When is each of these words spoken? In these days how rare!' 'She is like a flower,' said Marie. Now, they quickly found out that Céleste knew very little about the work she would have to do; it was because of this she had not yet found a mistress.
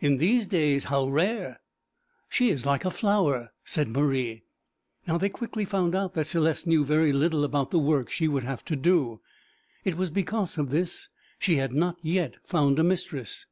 In 0.00 0.16
these 0.18 0.48
days 0.48 0.82
how 0.86 1.06
rare!' 1.08 1.60
'She 2.28 2.50
is 2.50 2.66
like 2.66 2.84
a 2.84 2.90
flower,' 2.90 3.52
said 3.64 3.86
Marie. 3.86 4.42
Now, 5.06 5.16
they 5.16 5.28
quickly 5.28 5.64
found 5.64 5.94
out 5.94 6.14
that 6.14 6.26
Céleste 6.26 6.66
knew 6.66 6.84
very 6.84 7.12
little 7.12 7.44
about 7.44 7.70
the 7.70 7.78
work 7.78 8.10
she 8.10 8.26
would 8.26 8.42
have 8.42 8.64
to 8.64 8.74
do; 8.74 9.20
it 9.84 9.96
was 9.96 10.10
because 10.10 10.58
of 10.58 10.70
this 10.70 11.08
she 11.38 11.58
had 11.58 11.72
not 11.72 11.98
yet 12.02 12.38
found 12.44 12.80
a 12.80 12.82
mistress. 12.82 13.46